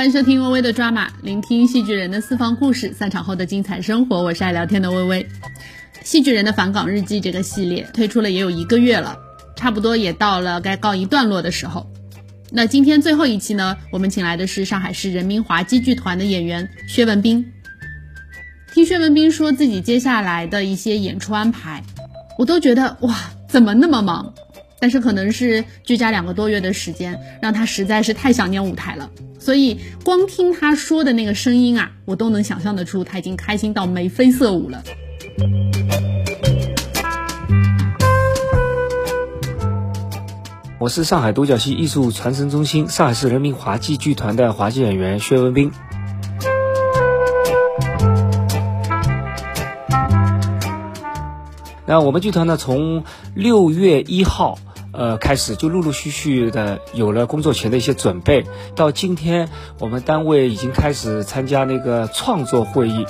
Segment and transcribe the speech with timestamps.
[0.00, 4.22] 欢迎收听微微的抓马，聆听戏剧人的私房故事，散场后的精彩生活。
[4.22, 5.28] 我是爱聊天的微微。
[6.02, 9.18] 戏剧人的返岗日记这个系列推出了也有一个月了，
[9.56, 11.86] 差不多也到了该告一段落的时候。
[12.50, 17.52] 那今天最后一期呢，我们请来的是上海市人民华剧剧团的演员薛文斌。
[18.72, 21.84] 听薛文斌说自己接下来的一些演出安排，
[22.38, 23.14] 我都觉得哇，
[23.50, 24.32] 怎么那么忙？
[24.80, 29.10] 但是可能是居家两个多月的时间，让他实在是太想念舞台了。
[29.38, 34.82] 所以光听他说的那个声音啊，我都能想象得出他已经开心到眉飞色舞了。
[40.78, 45.70] 我是上海独角戏艺术传承中心上海市人民滑稽剧团的滑稽演员薛文斌。
[51.84, 53.04] 那我们剧团呢，从
[53.34, 54.58] 六月一号。
[54.92, 63.06] 呃，开始就陆陆续续的有了工作前的一些准备，到今天我们单位已经开始参加那个创作会议。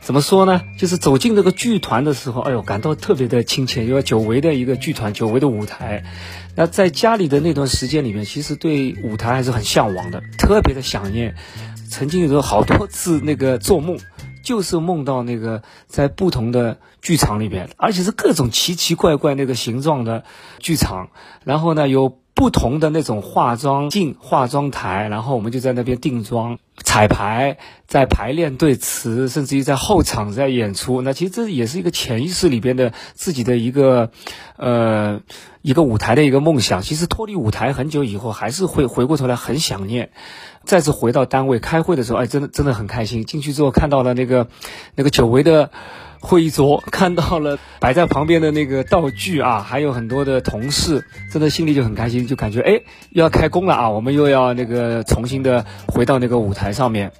[0.00, 0.62] 怎么说呢？
[0.78, 6.02] 就是走进这个剧团的时候，哎呦，感到特别的亲切，因为久违的一个剧团，久违的舞台。
[6.54, 11.34] 那在家里的那段时间里面，其实对舞台还是很向往的，特别的想念。
[11.90, 13.98] 曾经有好多次那个做梦。
[14.48, 20.24] 就是梦到那个在不同的剧场里边，而且是各种奇奇怪怪那个形状的
[20.58, 21.10] 剧场，
[21.44, 27.58] 然后呢有不同的那种化妆镜、化妆台，然后我们就在那边定妆、彩排、
[27.88, 31.02] 在排练对词，甚至于在后场在演出。
[31.02, 34.12] 那其实这也是一个潜意识里边的自己的一个
[34.56, 35.20] 呃
[35.62, 36.80] 一个舞台的一个梦想。
[36.82, 40.10] 其实脱离舞台很久以后，还是会回过头来很想念。
[40.62, 43.24] 再次回到单位开会的时候，哎，真的真的很开心。
[43.24, 44.46] 进去之后看到了那个
[44.94, 45.72] 那个久违的
[46.20, 57.12] 会议桌，看到了摆在旁边的那个道具啊，还有很多的同事，真的心里就很开心，就感觉哎又要开工了啊，我们又要那个重新的回到那个舞台上面。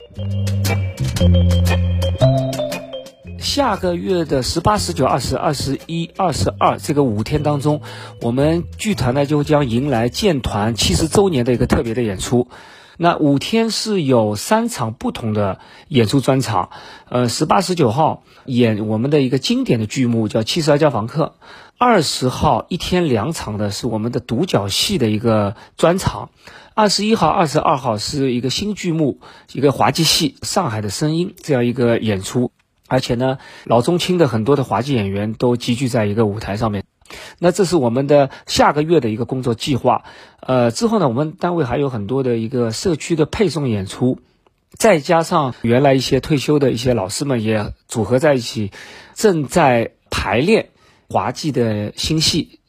[3.39, 7.81] 下个月的十八、十九、二十、二十一、二十二这个五天当中，
[8.21, 12.49] 我们剧团呢就将迎来建团七十周年的一个特别的演出。
[13.01, 16.71] 那五天是有三场不同的演出专场，
[17.09, 21.37] 呃，十八、十九号演我们的一个经典的剧目叫《七十二家房客》，
[21.79, 26.31] 二十号一天两场的是我们的独角戏的一个专场，
[26.75, 29.21] 二十一号、二十二号是一个新剧目，
[29.53, 32.51] 一个滑稽戏《上海的声音》这样一个演出，
[32.89, 36.83] 而且呢，老中青的很多的滑稽演员都集聚在一个舞台上面。
[37.39, 40.05] 那这是我们的下个月的一个工作计划，
[40.41, 44.19] 呃，之后呢，我们单位还有很多的一个社区的配送演出，
[44.77, 48.73] 再加上原来一些退休的一些老师们也组合在一起，
[49.15, 50.71] 正在排练
[51.09, 52.61] 滑稽的新戏，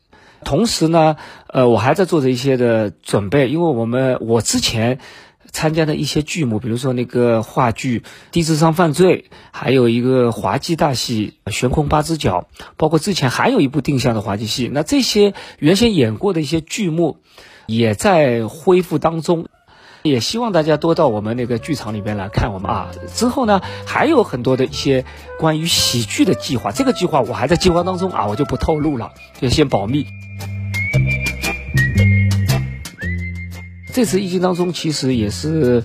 [0.43, 1.17] 同时呢，
[1.47, 4.99] 呃，我还在做着一些的准备，因为我们我之前。
[5.59, 7.99] 参加的一些剧目，比如说那个话剧
[8.31, 12.47] 《低智商犯罪》，还有一个滑稽大戏《悬空八只脚》，
[12.77, 14.69] 包括之前还有一部定向的滑稽戏。
[14.71, 17.17] 那这些原先演过的一些剧目，
[17.65, 19.47] 也在恢复当中。
[20.01, 22.91] 也希望大家多到我们那个剧场里边来看我们啊。
[23.13, 25.03] 之后呢，还有很多的一些
[25.37, 29.11] 关于喜剧的计划，这个计划我还在计划当中啊，我就不透露了，
[29.41, 30.05] 就先保密。
[33.91, 35.83] 这次疫情当中，其实也是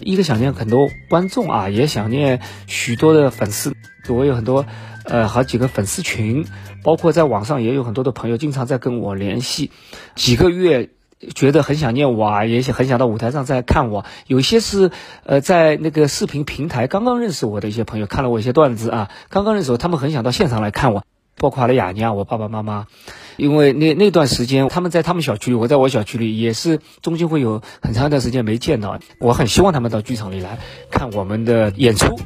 [0.00, 3.74] 一个想念很多观众啊，也想念许多的粉丝。
[4.08, 4.66] 我有很多
[5.04, 6.46] 呃好几个粉丝群，
[6.84, 9.70] 包括在网上也有很多的朋友经常在跟我联系。
[10.14, 10.90] 几个月
[11.34, 14.04] 觉得很想念我啊，也很想到舞台上再看我。
[14.26, 14.90] 有些是
[15.24, 21.04] 呃在那个视频平台刚刚认识我的一些朋友，看了我一些段子啊，刚刚认识我，他们很想到现场来看我。
[21.38, 22.86] 包括了雅尼啊，我爸爸妈妈，
[23.36, 28.98] 因为那那段时间他们在他们小区里，我在我小区里，也是中间会有很长一段时间没见到。
[29.18, 30.58] 我很希望他们到剧场里来
[30.90, 32.18] 看我们的演出，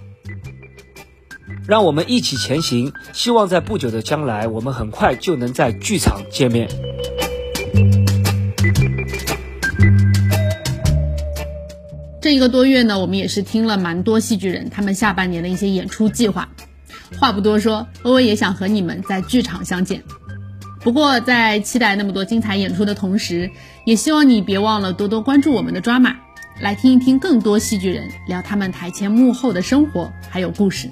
[1.66, 2.93] 让我们一起前行。
[3.12, 6.69] 希望在不久的将来，我们很快就能在剧场见面。
[12.22, 16.51] 这一个多月呢，我们也是听了蛮多戏剧人他们下半年的一些演出计划。
[17.18, 20.04] 话不多说，微微也想和你们在剧场相见。
[20.82, 23.50] 不过，在期待那么多精彩演出的同时，
[23.84, 26.16] 也希望你别忘了多多关注我们的抓马，
[26.59, 30.91] 来听一听更多戏剧人聊他们台前幕后的生活还有故事。